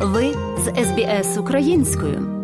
Ви 0.00 0.34
з 0.58 0.84
СБС 0.84 1.38
українською. 1.38 2.38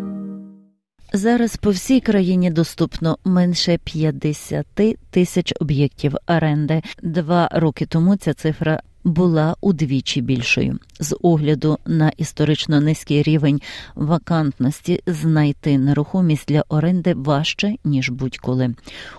Зараз 1.12 1.56
по 1.56 1.70
всій 1.70 2.00
країні 2.00 2.50
доступно 2.50 3.18
менше 3.24 3.78
50 3.84 4.66
тисяч 5.10 5.52
об'єктів 5.60 6.14
оренди. 6.26 6.82
Два 7.02 7.48
роки 7.52 7.86
тому 7.86 8.16
ця 8.16 8.34
цифра 8.34 8.80
була 9.04 9.56
удвічі 9.60 10.20
більшою. 10.20 10.78
З 11.00 11.16
огляду 11.22 11.78
на 11.86 12.12
історично 12.16 12.80
низький 12.80 13.22
рівень 13.22 13.60
вакантності 13.94 15.00
знайти 15.06 15.78
нерухомість 15.78 16.48
для 16.48 16.64
оренди 16.68 17.14
важче 17.14 17.76
ніж 17.84 18.10
будь-коли. 18.10 18.74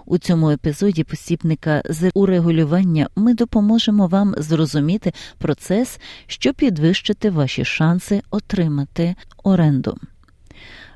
У 0.06 0.18
цьому 0.18 0.50
епізоді 0.50 1.04
посібника 1.04 1.84
з 1.90 2.12
урегулювання 2.14 3.08
ми 3.16 3.34
допоможемо 3.34 4.08
вам 4.08 4.36
зрозуміти 4.38 5.14
процес, 5.38 6.00
щоб 6.28 6.56
підвищити 6.56 7.30
ваші 7.30 7.66
шанси 7.66 8.22
отримати 8.32 9.16
оренду. 9.44 9.98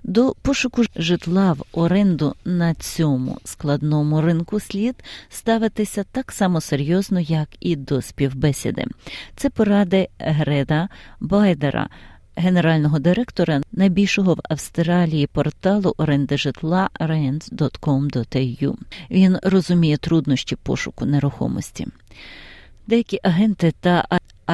До 0.04 0.36
пошуку 0.42 0.84
житла 0.96 1.54
в 1.54 1.64
оренду 1.72 2.36
на 2.46 2.74
цьому 2.74 3.38
складному 3.44 4.22
ринку 4.22 4.60
слід 4.60 4.96
ставитися 5.30 6.04
так 6.12 6.32
само 6.32 6.62
серйозно, 6.62 7.20
як 7.20 7.50
і 7.60 7.76
до 7.76 8.02
співбесіди. 8.02 8.86
Це 9.36 9.50
поради 9.50 10.08
Греда 10.20 10.90
Байдера. 11.20 11.90
Генерального 12.36 13.00
директора 13.00 13.62
найбільшого 13.72 14.34
в 14.34 14.40
Австралії 14.50 15.28
порталу 15.28 15.94
оренди 15.98 16.38
житла 16.38 16.90
rent.com.au. 17.00 18.76
Він 19.12 19.38
розуміє 19.44 19.98
труднощі 19.98 20.56
пошуку 20.56 21.06
нерухомості. 21.06 21.88
Деякі 22.88 23.20
агенти 23.24 23.74
та 23.80 24.08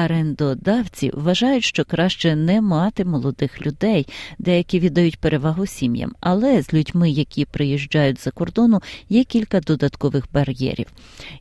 орендодавці 0.04 1.10
вважають, 1.14 1.64
що 1.64 1.84
краще 1.84 2.36
не 2.36 2.60
мати 2.60 3.04
молодих 3.04 3.66
людей, 3.66 4.06
деякі 4.38 4.80
віддають 4.80 5.18
перевагу 5.18 5.66
сім'ям, 5.66 6.12
але 6.20 6.62
з 6.62 6.74
людьми, 6.74 7.10
які 7.10 7.44
приїжджають 7.44 8.24
за 8.24 8.30
кордону, 8.30 8.80
є 9.08 9.24
кілька 9.24 9.60
додаткових 9.60 10.24
бар'єрів. 10.32 10.86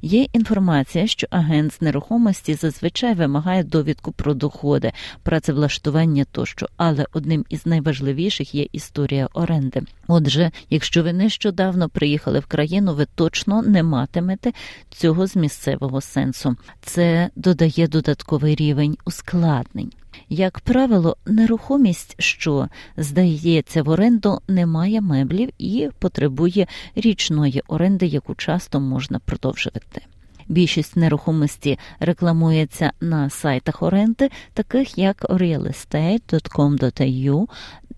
Є 0.02 0.28
інформація, 0.34 1.08
що 1.08 1.28
агент 1.30 1.74
з 1.74 1.82
нерухомості 1.82 2.54
зазвичай 2.54 3.14
вимагає 3.14 3.64
довідку 3.64 4.12
про 4.12 4.34
доходи, 4.34 4.92
працевлаштування 5.24 6.26
тощо, 6.32 6.68
але 6.78 7.06
одним 7.14 7.46
із 7.50 7.66
найважливіших 7.66 8.56
є 8.56 8.68
історія 8.72 9.28
оренди. 9.34 9.82
Отже, 10.08 10.52
якщо 10.70 11.04
ви 11.04 11.14
нещодавно 11.14 11.90
приїхали 11.90 12.40
в 12.40 12.46
країну, 12.46 12.94
ви 12.94 13.08
точно 13.16 13.62
не 13.62 13.84
матимете 13.84 14.52
цього 14.90 15.28
з 15.28 15.36
місцевого 15.36 16.02
сенсу. 16.02 16.56
Це 16.82 17.30
додає 17.36 17.88
додатковий 17.88 18.45
новий 18.46 18.56
рівень 18.56 18.98
ускладнень. 19.06 19.92
Як 20.30 20.60
правило, 20.60 21.18
нерухомість, 21.26 22.16
що 22.20 22.68
здається 22.98 23.84
в 23.84 23.90
оренду, 23.90 24.42
не 24.48 24.66
має 24.66 25.02
меблів 25.02 25.50
і 25.58 25.90
потребує 26.00 26.68
річної 26.96 27.64
оренди, 27.68 28.06
яку 28.06 28.36
часто 28.36 28.80
можна 28.80 29.20
продовжувати. 29.20 30.02
Більшість 30.48 30.96
нерухомості 30.96 31.80
рекламується 32.00 32.92
на 33.02 33.30
сайтах 33.30 33.84
оренди, 33.84 34.30
таких 34.54 34.98
як 34.98 35.24
realestate.com.au, 35.24 37.48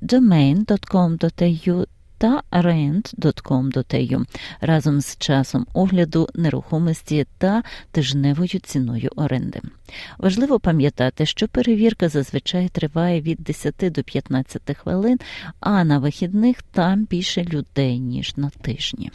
domain.com.au 0.01 1.85
та 2.17 2.41
rent.com.au 2.51 4.25
разом 4.61 5.01
з 5.01 5.17
часом 5.17 5.67
огляду 5.73 6.29
нерухомості 6.35 7.27
та 7.37 7.63
тижневою 7.91 8.47
ціною 8.47 9.09
оренди. 9.15 9.61
Важливо 10.17 10.59
пам'ятати, 10.59 11.25
що 11.25 11.47
перевірка 11.47 12.09
зазвичай 12.09 12.69
триває 12.69 13.21
від 13.21 13.37
10 13.39 13.75
до 13.79 14.03
15 14.03 14.77
хвилин, 14.77 15.19
а 15.59 15.83
на 15.83 15.99
вихідних 15.99 16.61
там 16.61 17.05
більше 17.05 17.43
людей 17.43 17.99
ніж 17.99 18.37
на 18.37 18.49
тижні. 18.49 19.11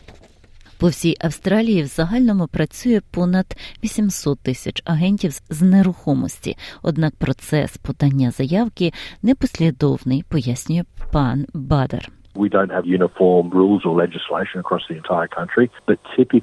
По 0.83 0.89
всій 0.89 1.17
Австралії 1.21 1.83
в 1.83 1.87
загальному 1.87 2.47
працює 2.47 3.01
понад 3.11 3.57
800 3.85 4.41
тисяч 4.41 4.83
агентів 4.85 5.41
з 5.51 5.63
нерухомості. 5.63 6.57
Однак 6.83 7.17
процес 7.17 7.77
подання 7.77 8.31
заявки 8.31 8.93
непослідовний, 9.23 10.25
пояснює 10.29 10.85
пан 11.13 11.47
Бадар. 11.55 12.13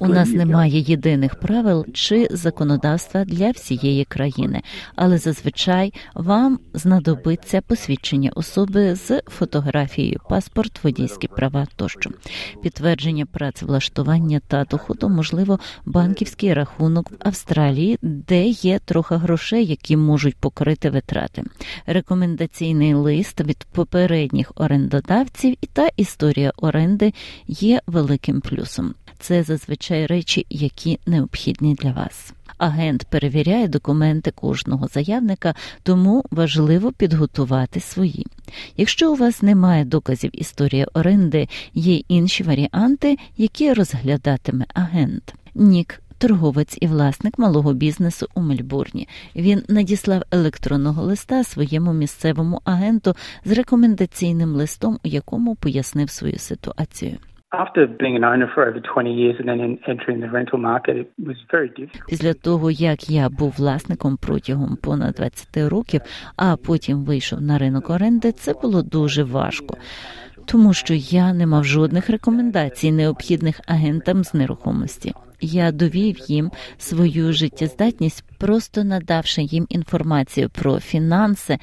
У 0.00 0.08
нас 0.08 0.32
немає 0.32 0.78
єдиних 0.78 1.34
правил 1.34 1.86
чи 1.92 2.28
законодавства 2.30 3.24
для 3.24 3.50
всієї 3.50 4.04
країни, 4.04 4.60
але 4.96 5.18
зазвичай 5.18 5.92
вам 6.14 6.58
знадобиться 6.74 7.60
посвідчення 7.60 8.30
особи 8.34 8.94
з 8.94 9.20
фотографією, 9.26 10.20
паспорт, 10.28 10.84
водійські 10.84 11.28
права 11.28 11.66
тощо, 11.76 12.10
підтвердження 12.62 13.26
працевлаштування 13.26 14.40
та 14.48 14.64
доходу, 14.64 15.08
можливо, 15.08 15.58
банківський 15.84 16.54
рахунок 16.54 17.10
в 17.10 17.14
Австралії, 17.20 17.98
де 18.02 18.44
є 18.46 18.78
трохи 18.78 19.14
грошей, 19.14 19.66
які 19.66 19.96
можуть 19.96 20.36
покрити 20.36 20.90
витрати, 20.90 21.42
рекомендаційний 21.86 22.94
лист 22.94 23.40
від 23.40 23.66
попередніх 23.74 24.52
орендодавців 24.56 25.56
і 25.60 25.66
та 25.80 25.90
історія 25.96 26.52
оренди 26.56 27.12
є 27.48 27.80
великим 27.86 28.40
плюсом. 28.40 28.94
Це 29.18 29.42
зазвичай 29.42 30.06
речі, 30.06 30.46
які 30.50 30.98
необхідні 31.06 31.74
для 31.74 31.92
вас. 31.92 32.32
Агент 32.58 33.04
перевіряє 33.04 33.68
документи 33.68 34.30
кожного 34.30 34.88
заявника, 34.88 35.54
тому 35.82 36.24
важливо 36.30 36.92
підготувати 36.92 37.80
свої. 37.80 38.26
Якщо 38.76 39.12
у 39.12 39.16
вас 39.16 39.42
немає 39.42 39.84
доказів 39.84 40.30
історії 40.40 40.86
оренди, 40.94 41.48
є 41.74 41.96
інші 42.08 42.42
варіанти, 42.42 43.16
які 43.36 43.72
розглядатиме 43.72 44.66
агент. 44.74 45.34
Нік 45.54 46.02
торговець 46.20 46.78
і 46.80 46.86
власник 46.86 47.38
малого 47.38 47.74
бізнесу 47.74 48.26
у 48.34 48.40
Мельбурні. 48.40 49.08
Він 49.36 49.62
надіслав 49.68 50.22
електронного 50.32 51.02
листа 51.02 51.44
своєму 51.44 51.92
місцевому 51.92 52.60
агенту 52.64 53.14
з 53.44 53.58
рекомендаційним 53.58 54.48
листом, 54.48 54.94
у 55.04 55.08
якому 55.08 55.54
пояснив 55.54 56.10
свою 56.10 56.38
ситуацію. 56.38 57.12
Після 62.08 62.34
того, 62.34 62.70
як 62.70 63.10
я 63.10 63.28
був 63.28 63.54
власником 63.58 64.16
протягом 64.16 64.76
понад 64.76 65.14
20 65.14 65.70
років, 65.70 66.00
а 66.36 66.56
потім 66.56 67.04
вийшов 67.04 67.42
на 67.42 67.58
ринок 67.58 67.90
оренди, 67.90 68.32
це 68.32 68.52
було 68.62 68.82
дуже 68.82 69.22
важко. 69.24 69.76
Тому 70.46 70.72
що 70.72 70.94
я 70.94 71.32
не 71.32 71.46
мав 71.46 71.64
жодних 71.64 72.10
рекомендацій, 72.10 72.92
необхідних 72.92 73.60
агентам 73.66 74.24
з 74.24 74.34
нерухомості. 74.34 75.14
Я 75.40 75.72
довів 75.72 76.18
їм 76.28 76.50
свою 76.78 77.32
життєздатність, 77.32 78.24
просто 78.38 78.84
надавши 78.84 79.42
їм 79.42 79.66
інформацію 79.68 80.50
про 80.50 80.80
фінанси 80.80 81.58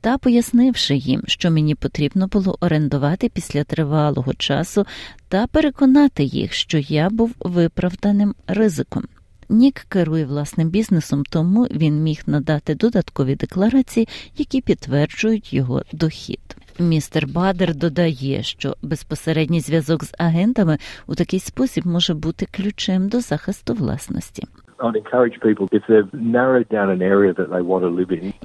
та 0.00 0.18
пояснивши 0.18 0.96
їм, 0.96 1.22
що 1.26 1.50
мені 1.50 1.74
потрібно 1.74 2.26
було 2.26 2.58
орендувати 2.60 3.28
після 3.28 3.64
тривалого 3.64 4.34
часу, 4.34 4.86
та 5.28 5.46
переконати 5.46 6.24
їх, 6.24 6.52
що 6.52 6.78
я 6.78 7.10
був 7.10 7.34
виправданим 7.40 8.34
ризиком. 8.46 9.04
Нік 9.48 9.86
керує 9.88 10.24
власним 10.24 10.70
бізнесом, 10.70 11.22
тому 11.30 11.64
він 11.64 12.02
міг 12.02 12.22
надати 12.26 12.74
додаткові 12.74 13.34
декларації, 13.34 14.08
які 14.36 14.60
підтверджують 14.60 15.52
його 15.52 15.82
дохід. 15.92 16.56
Містер 16.80 17.26
Бадер 17.26 17.74
додає, 17.74 18.42
що 18.42 18.76
безпосередній 18.82 19.60
зв'язок 19.60 20.04
з 20.04 20.12
агентами 20.18 20.78
у 21.06 21.14
такий 21.14 21.40
спосіб 21.40 21.86
може 21.86 22.14
бути 22.14 22.46
ключем 22.50 23.08
до 23.08 23.20
захисту 23.20 23.74
власності. 23.74 24.44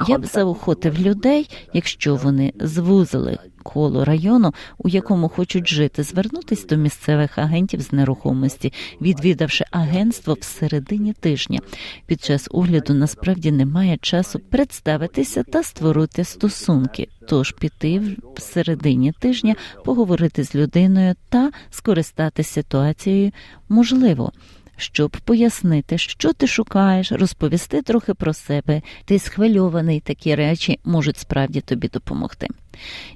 Я 0.07 0.17
б 0.17 0.25
заохотив 0.25 0.99
людей, 0.99 1.49
якщо 1.73 2.15
вони 2.15 2.53
звузили 2.59 3.37
коло 3.63 4.05
району, 4.05 4.53
у 4.77 4.89
якому 4.89 5.29
хочуть 5.29 5.69
жити, 5.69 6.03
звернутись 6.03 6.67
до 6.67 6.75
місцевих 6.75 7.37
агентів 7.37 7.81
з 7.81 7.93
нерухомості, 7.93 8.73
відвідавши 9.01 9.65
агентство 9.71 10.33
в 10.33 10.43
середині 10.43 11.13
тижня. 11.13 11.59
Під 12.07 12.23
час 12.23 12.47
огляду 12.51 12.93
насправді 12.93 13.51
немає 13.51 13.97
часу 14.01 14.39
представитися 14.39 15.43
та 15.43 15.63
створити 15.63 16.23
стосунки, 16.23 17.07
тож 17.29 17.51
піти 17.51 18.01
в 18.35 18.41
середині 18.41 19.11
тижня, 19.19 19.55
поговорити 19.85 20.43
з 20.43 20.55
людиною 20.55 21.15
та 21.29 21.51
скористатися 21.69 22.53
ситуацією 22.53 23.31
можливо. 23.69 24.31
Щоб 24.77 25.17
пояснити, 25.25 25.97
що 25.97 26.33
ти 26.33 26.47
шукаєш, 26.47 27.11
розповісти 27.11 27.81
трохи 27.81 28.13
про 28.13 28.33
себе. 28.33 28.81
Ти 29.05 29.19
схвильований, 29.19 29.99
такі 29.99 30.35
речі 30.35 30.79
можуть 30.83 31.17
справді 31.17 31.61
тобі 31.61 31.87
допомогти. 31.87 32.47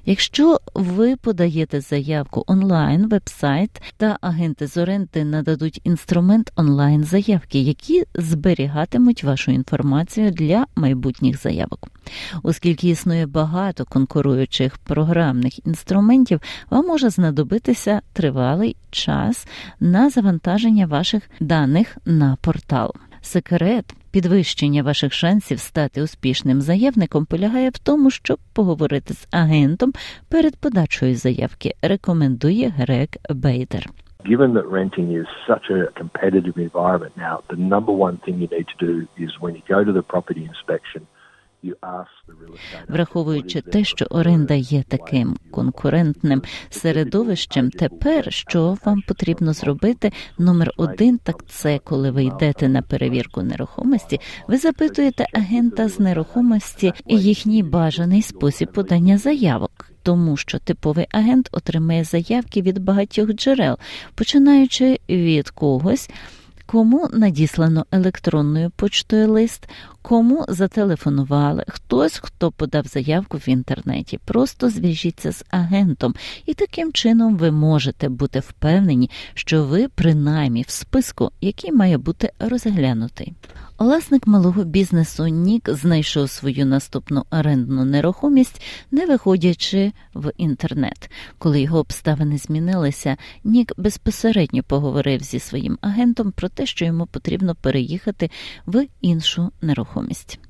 Якщо 0.06 0.60
ви 0.74 1.16
подаєте 1.16 1.80
заявку 1.80 2.44
онлайн, 2.46 3.08
вебсайт 3.08 3.70
та 3.96 4.18
агенти 4.20 4.66
з 4.66 4.76
оренди 4.76 5.24
нададуть 5.24 5.80
інструмент 5.84 6.52
онлайн 6.56 7.04
заявки, 7.04 7.60
які 7.60 8.04
зберігатимуть 8.14 9.24
вашу 9.24 9.50
інформацію 9.50 10.30
для 10.30 10.66
майбутніх 10.76 11.42
заявок. 11.42 11.88
Оскільки 12.42 12.88
існує 12.88 13.26
багато 13.26 13.84
конкуруючих 13.84 14.78
програмних 14.78 15.66
інструментів, 15.66 16.40
вам 16.70 16.86
може 16.86 17.10
знадобитися 17.10 18.00
тривалий 18.12 18.76
час 18.90 19.46
на 19.80 20.10
завантаження 20.10 20.86
ваших 20.86 21.30
даних 21.40 21.96
на 22.04 22.36
портал. 22.40 22.94
Секрет 23.20 23.84
підвищення 24.10 24.82
ваших 24.82 25.12
шансів 25.12 25.58
стати 25.58 26.02
успішним 26.02 26.60
заявником 26.60 27.26
полягає 27.26 27.70
в 27.70 27.78
тому, 27.78 28.10
щоб 28.10 28.38
поговорити 28.52 29.14
з 29.14 29.28
агентом 29.30 29.92
перед 30.28 30.56
подачою 30.56 31.14
заявки. 31.14 31.74
Рекомендує 31.82 32.68
Грег 32.76 33.08
Бейдер. 33.30 33.86
Given 34.24 34.52
that 34.58 34.68
renting 34.78 35.08
is 35.20 35.28
such 35.50 35.66
a 35.78 35.80
competitive 36.00 36.56
environment 36.68 37.14
now, 37.28 37.36
the 37.52 37.60
number 37.74 37.94
one 38.06 38.16
thing 38.24 38.34
you 38.42 38.48
need 38.56 38.68
to 38.74 38.78
do 38.88 38.94
is 39.24 39.30
when 39.42 39.52
you 39.58 39.62
go 39.74 39.80
to 39.88 39.92
the 39.98 40.04
property 40.12 40.42
inspection– 40.52 41.02
Враховуючи 42.88 43.60
те, 43.60 43.84
що 43.84 44.06
оренда 44.10 44.54
є 44.54 44.84
таким 44.88 45.36
конкурентним 45.50 46.42
середовищем, 46.70 47.70
тепер 47.70 48.32
що 48.32 48.76
вам 48.84 49.02
потрібно 49.08 49.52
зробити? 49.52 50.12
Номер 50.38 50.70
один, 50.76 51.18
так 51.18 51.46
це 51.46 51.78
коли 51.78 52.10
ви 52.10 52.24
йдете 52.24 52.68
на 52.68 52.82
перевірку 52.82 53.42
нерухомості, 53.42 54.20
ви 54.48 54.56
запитуєте 54.56 55.26
агента 55.32 55.88
з 55.88 56.00
нерухомості 56.00 56.92
і 57.06 57.20
їхній 57.20 57.62
бажаний 57.62 58.22
спосіб 58.22 58.72
подання 58.72 59.18
заявок. 59.18 59.90
Тому 60.02 60.36
що 60.36 60.58
типовий 60.58 61.06
агент 61.10 61.48
отримає 61.52 62.04
заявки 62.04 62.62
від 62.62 62.78
багатьох 62.78 63.32
джерел, 63.32 63.78
починаючи 64.14 64.98
від 65.08 65.50
когось, 65.50 66.10
кому 66.70 67.08
надіслано 67.12 67.86
електронною 67.92 68.70
почтою 68.70 69.32
лист, 69.32 69.68
кому 70.02 70.44
зателефонували, 70.48 71.64
хтось, 71.68 72.20
хто 72.22 72.50
подав 72.52 72.84
заявку 72.86 73.38
в 73.38 73.48
інтернеті. 73.48 74.18
Просто 74.24 74.70
зв'яжіться 74.70 75.32
з 75.32 75.44
агентом, 75.50 76.14
і 76.46 76.54
таким 76.54 76.92
чином 76.92 77.36
ви 77.36 77.50
можете 77.50 78.08
бути 78.08 78.40
впевнені, 78.40 79.10
що 79.34 79.64
ви 79.64 79.88
принаймні 79.88 80.62
в 80.62 80.70
списку, 80.70 81.30
який 81.40 81.72
має 81.72 81.98
бути 81.98 82.32
розглянутий. 82.38 83.32
Власник 83.78 84.26
малого 84.26 84.64
бізнесу 84.64 85.26
Нік 85.26 85.68
знайшов 85.68 86.28
свою 86.28 86.66
наступну 86.66 87.22
орендну 87.30 87.84
нерухомість, 87.84 88.86
не 88.92 89.06
виходячи 89.06 89.92
в 90.14 90.32
інтернет. 90.36 91.10
Коли 91.38 91.60
його 91.60 91.78
обставини 91.78 92.36
змінилися, 92.36 93.16
Нік 93.44 93.72
безпосередньо 93.76 94.62
поговорив 94.68 95.20
зі 95.20 95.38
своїм 95.38 95.78
агентом 95.82 96.32
про 96.32 96.48
те, 96.48 96.66
що 96.66 96.84
йому 96.84 97.06
потрібно 97.06 97.54
переїхати 97.62 98.28
в 98.66 98.86
іншу 99.00 99.42
нерухомість. 99.62 100.40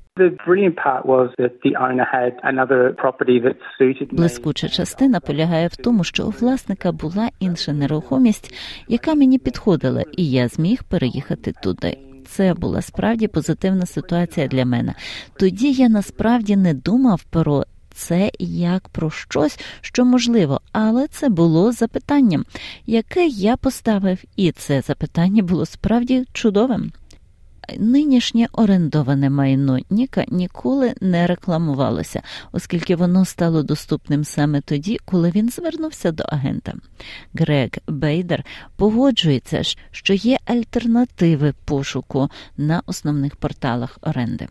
Блискуча 4.11 4.67
частина 4.67 5.19
полягає 5.19 5.67
в 5.67 5.75
тому, 5.75 6.03
що 6.03 6.27
у 6.27 6.29
власника 6.29 6.91
була 6.91 7.29
інша 7.39 7.73
нерухомість, 7.73 8.55
яка 8.87 9.15
мені 9.15 9.39
підходила, 9.39 10.03
і 10.17 10.31
я 10.31 10.47
зміг 10.47 10.83
переїхати 10.83 11.53
туди 11.63 11.97
це 12.29 12.53
була 12.53 12.81
справді 12.81 13.27
позитивна 13.27 13.85
ситуація 13.85 14.47
для 14.47 14.65
мене. 14.65 14.93
Тоді 15.37 15.71
я 15.71 15.89
насправді 15.89 16.55
не 16.55 16.73
думав 16.73 17.23
про. 17.23 17.65
Це 17.93 18.31
як 18.39 18.89
про 18.89 19.09
щось, 19.11 19.59
що 19.81 20.05
можливо, 20.05 20.61
але 20.71 21.07
це 21.07 21.29
було 21.29 21.71
запитанням, 21.71 22.45
яке 22.85 23.27
я 23.27 23.57
поставив, 23.57 24.23
і 24.35 24.51
це 24.51 24.81
запитання 24.81 25.43
було 25.43 25.65
справді 25.65 26.25
чудовим. 26.33 26.91
Нинішнє 27.77 28.47
орендоване 28.51 29.29
майно 29.29 29.79
Ніка 29.89 30.25
ніколи 30.27 30.93
не 31.01 31.27
рекламувалося, 31.27 32.21
оскільки 32.51 32.95
воно 32.95 33.25
стало 33.25 33.63
доступним 33.63 34.23
саме 34.23 34.61
тоді, 34.61 34.97
коли 35.05 35.31
він 35.31 35.49
звернувся 35.49 36.11
до 36.11 36.23
агента. 36.27 36.73
Грег 37.33 37.69
Бейдер 37.87 38.45
погоджується, 38.75 39.61
що 39.91 40.13
є 40.13 40.37
альтернативи 40.45 41.53
пошуку 41.65 42.29
на 42.57 42.81
основних 42.85 43.35
порталах 43.35 43.97
оренди. 44.01 44.47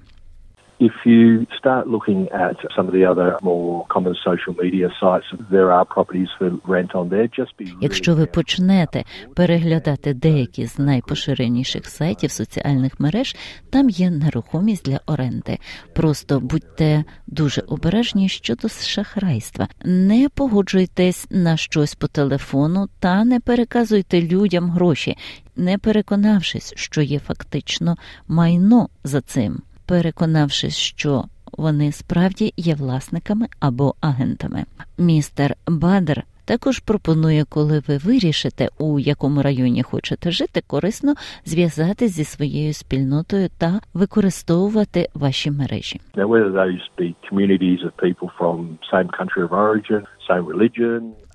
If 0.80 0.94
you 1.04 1.44
start 1.58 1.88
looking 1.88 2.28
at 2.28 2.56
some 2.76 2.86
of 2.86 2.92
the 2.92 3.04
other 3.04 3.36
more 3.42 3.84
common 3.88 4.14
social 4.14 4.54
media 4.54 4.88
sites, 5.00 5.26
there 5.50 5.72
are 5.72 5.84
properties 5.84 6.28
for 6.38 6.50
rent 6.64 6.94
on 6.94 7.08
there. 7.08 7.28
Just 7.38 7.52
be 7.58 7.66
Якщо 7.80 8.14
ви 8.14 8.26
почнете 8.26 9.04
переглядати 9.34 10.14
деякі 10.14 10.66
з 10.66 10.78
найпоширеніших 10.78 11.86
сайтів 11.86 12.30
соціальних 12.30 13.00
мереж, 13.00 13.36
там 13.70 13.90
є 13.90 14.10
нерухомість 14.10 14.84
для 14.84 15.00
оренди. 15.06 15.58
Просто 15.94 16.40
будьте 16.40 17.04
дуже 17.26 17.60
обережні 17.60 18.28
щодо 18.28 18.68
шахрайства. 18.68 19.68
Не 19.84 20.28
погоджуйтесь 20.34 21.26
на 21.30 21.56
щось 21.56 21.94
по 21.94 22.06
телефону 22.06 22.88
та 23.00 23.24
не 23.24 23.40
переказуйте 23.40 24.22
людям 24.22 24.70
гроші, 24.70 25.16
не 25.56 25.78
переконавшись, 25.78 26.72
що 26.76 27.02
є 27.02 27.18
фактично 27.18 27.96
майно 28.28 28.88
за 29.04 29.20
цим 29.20 29.62
переконавшись, 29.88 30.76
що 30.76 31.24
вони 31.58 31.92
справді 31.92 32.52
є 32.56 32.74
власниками 32.74 33.46
або 33.60 33.94
агентами. 34.00 34.64
Містер 34.98 35.54
Бадер 35.66 36.22
також 36.44 36.78
пропонує, 36.78 37.44
коли 37.48 37.82
ви 37.88 37.96
вирішите, 37.96 38.68
у 38.78 38.98
якому 38.98 39.42
районі 39.42 39.82
хочете 39.82 40.30
жити, 40.30 40.62
корисно 40.66 41.14
зв'язатись 41.44 42.12
зі 42.12 42.24
своєю 42.24 42.72
спільнотою 42.72 43.48
та 43.58 43.80
використовувати 43.94 45.06
ваші 45.14 45.50
мережі. 45.50 46.00
Now, 46.16 46.28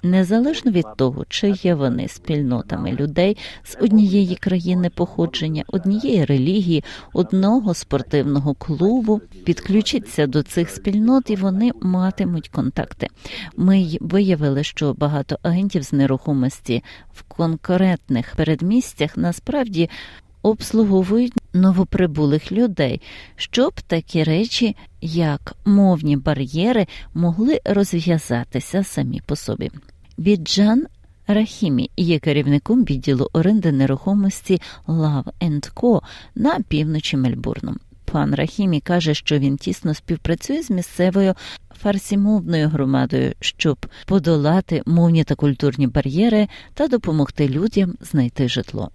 Незалежно 0.06 0.72
від 0.72 0.86
того, 0.98 1.26
чи 1.30 1.50
є 1.50 1.76
вони 1.76 2.08
спільнотами 2.08 2.92
людей 2.92 3.38
з 3.64 3.78
однієї 3.82 4.36
країни 4.36 4.90
походження, 4.90 5.64
однієї 5.68 6.26
релігії, 6.26 6.84
одного 7.14 7.74
спортивного 7.74 8.54
клубу, 8.54 9.22
підключіться 9.46 10.28
до 10.28 10.44
цих 10.44 10.70
спільнот 10.70 11.30
і 11.30 11.36
вони 11.36 11.72
матимуть 11.82 12.50
контакти. 12.50 13.08
Ми 13.58 13.98
виявили, 14.02 14.64
що 14.64 14.94
багато 14.94 15.40
агентів 15.44 15.84
з 15.84 15.94
нерухомості 15.94 16.84
в 17.14 17.22
конкретних 17.22 18.36
передмістях 18.36 19.18
насправді 19.18 19.90
обслуговують 20.42 21.34
новоприбулих 21.54 22.52
людей, 22.52 23.02
щоб 23.36 23.82
такі 23.82 24.24
речі, 24.24 24.76
як 25.02 25.56
мовні 25.66 26.18
бар'єри, 26.18 26.88
могли 27.14 27.60
розв'язатися 27.66 28.84
самі 28.84 29.22
по 29.26 29.36
собі. 29.36 29.72
Біджан 30.18 30.86
Рахімі 31.28 31.92
є 31.98 32.20
керівником 32.20 32.84
відділу 32.84 33.30
оренди 33.34 33.72
нерухомості 33.72 34.62
Love 34.88 35.24
Co 35.74 36.02
на 36.36 36.60
півночі 36.60 37.18
Мельбурну. 37.18 37.76
Пан 38.06 38.36
Рахімі 38.36 38.82
каже, 38.82 39.14
що 39.14 39.40
він 39.40 39.58
тісно 39.58 39.94
співпрацює 39.94 40.64
з 40.64 40.72
місцевою 40.72 41.34
фарсімовною 41.82 42.70
громадою, 42.70 43.34
щоб 43.40 43.86
подолати 44.06 44.84
мовні 44.86 45.24
та 45.24 45.36
культурні 45.36 45.88
бар'єри 45.88 46.48
та 46.74 46.88
допомогти 46.88 47.50
людям 47.50 47.94
знайти 48.02 48.50
житло. 48.50 48.92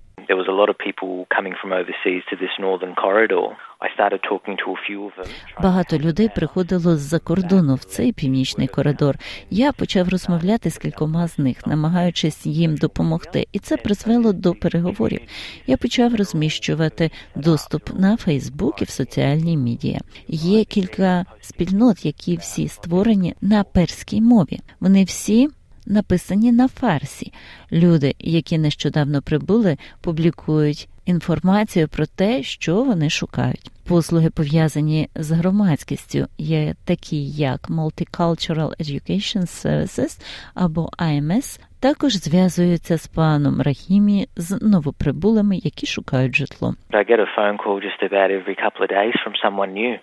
Багато 5.62 5.98
людей 5.98 6.28
приходило 6.36 6.96
з-за 6.96 7.18
кордону 7.18 7.74
в 7.74 7.84
цей 7.84 8.12
північний 8.12 8.68
коридор. 8.68 9.14
Я 9.50 9.72
почав 9.72 10.08
розмовляти 10.08 10.70
з 10.70 10.78
кількома 10.78 11.28
з 11.28 11.38
них, 11.38 11.66
намагаючись 11.66 12.46
їм 12.46 12.76
допомогти, 12.76 13.46
і 13.52 13.58
це 13.58 13.76
призвело 13.76 14.32
до 14.32 14.54
переговорів. 14.54 15.20
Я 15.66 15.76
почав 15.76 16.14
розміщувати 16.14 17.10
доступ 17.36 17.82
на 17.98 18.16
Фейсбук 18.16 18.82
і 18.82 18.84
в 18.84 18.90
соціальні 18.90 19.56
медіа. 19.56 19.98
Є 20.28 20.64
кілька 20.64 21.24
спільнот, 21.40 22.04
які 22.04 22.36
всі 22.36 22.68
створені 22.68 23.34
на 23.40 23.64
перській 23.64 24.20
мові. 24.20 24.58
Вони 24.80 25.04
всі 25.04 25.48
написані 25.88 26.52
на 26.52 26.68
фарсі. 26.68 27.32
Люди, 27.72 28.14
які 28.18 28.58
нещодавно 28.58 29.22
прибули, 29.22 29.76
публікують 30.04 30.88
інформацію 31.06 31.88
про 31.88 32.06
те, 32.06 32.42
що 32.42 32.82
вони 32.82 33.10
шукають. 33.10 33.70
Послуги 33.88 34.30
пов'язані 34.30 35.08
з 35.14 35.30
громадськістю 35.30 36.26
є 36.38 36.74
такі, 36.86 37.24
як 37.26 37.60
Multicultural 37.70 38.70
Education 38.80 39.42
Services 39.42 40.22
або 40.54 40.90
IMS 40.98 41.60
також 41.80 42.12
зв'язуються 42.12 42.96
з 42.96 43.06
паном 43.06 43.62
Рахімі 43.62 44.26
з 44.36 44.58
новоприбулими, 44.62 45.56
які 45.56 45.86
шукають 45.86 46.36
житло. 46.36 46.74
I 46.90 47.10
get 47.10 47.20
a 47.20 47.30
phone 47.36 47.56
call 47.64 47.76
just 47.88 48.00
about 48.10 48.30
every 48.38 48.56
couple 48.64 48.82
of 48.86 48.90
days 48.98 49.14
from 49.24 49.34
someone 49.44 49.72
new. 49.72 49.98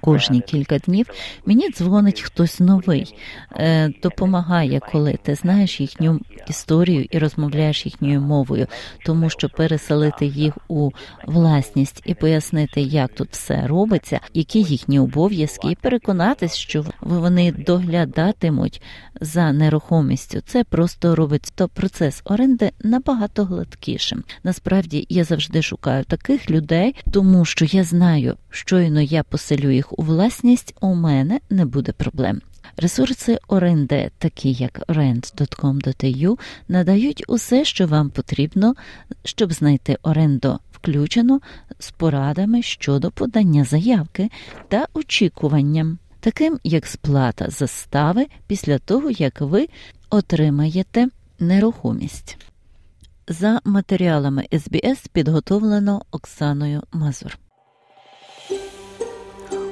Кожні 0.00 0.40
кілька 0.40 0.78
днів 0.78 1.06
мені 1.46 1.70
дзвонить 1.70 2.20
хтось 2.20 2.60
новий. 2.60 3.14
Е, 3.56 3.90
допомагає, 4.02 4.80
коли 4.92 5.18
ти 5.22 5.34
знаєш 5.34 5.80
їхню 5.80 6.20
історію 6.48 7.06
і 7.10 7.18
розмовляєш 7.18 7.86
їхньою 7.86 8.20
мовою, 8.20 8.66
тому 9.04 9.30
що 9.30 9.48
переселити 9.48 10.26
їх 10.26 10.58
у 10.68 10.90
власність 11.26 12.02
і 12.06 12.14
пояснити, 12.14 12.80
як 12.80 13.12
тут 13.12 13.28
все 13.30 13.66
робиться, 13.66 14.20
які 14.34 14.62
їхні 14.62 14.98
обов'язки, 15.00 15.68
і 15.70 15.74
переконатись, 15.74 16.56
що 16.56 16.84
вони 17.00 17.52
доглядатимуть 17.52 18.82
за 19.20 19.52
нерухомістю. 19.52 20.40
Це 20.40 20.64
просто 20.64 21.16
робить 21.16 21.52
то 21.56 21.68
процес 21.68 22.22
оренди 22.24 22.70
набагато 22.84 23.44
гладкішим. 23.44 24.24
Насправді 24.44 25.06
я 25.08 25.24
завжди 25.24 25.62
шукаю 25.62 26.04
таких 26.04 26.50
людей, 26.50 26.94
тому 27.12 27.44
що 27.44 27.64
я 27.64 27.84
знаю, 27.84 28.25
щойно 28.50 29.00
я 29.00 29.22
поселю 29.22 29.70
їх 29.70 29.98
у 29.98 30.02
власність, 30.02 30.74
у 30.80 30.94
мене 30.94 31.40
не 31.50 31.64
буде 31.64 31.92
проблем. 31.92 32.40
Ресурси 32.76 33.38
оренди, 33.48 34.10
такі 34.18 34.52
як 34.52 34.88
rent.com.au, 34.88 36.38
надають 36.68 37.24
усе, 37.28 37.64
що 37.64 37.86
вам 37.86 38.10
потрібно, 38.10 38.74
щоб 39.24 39.52
знайти 39.52 39.98
оренду, 40.02 40.58
включено 40.72 41.40
з 41.78 41.90
порадами 41.90 42.62
щодо 42.62 43.10
подання 43.10 43.64
заявки 43.64 44.30
та 44.68 44.86
очікуванням, 44.94 45.98
таким 46.20 46.58
як 46.64 46.86
сплата 46.86 47.50
застави 47.50 48.26
після 48.46 48.78
того, 48.78 49.10
як 49.10 49.40
ви 49.40 49.68
отримаєте 50.10 51.08
нерухомість. 51.38 52.38
За 53.28 53.60
матеріалами 53.64 54.46
СБС 54.52 55.08
підготовлено 55.12 56.02
Оксаною 56.10 56.82
Мазур. 56.92 57.38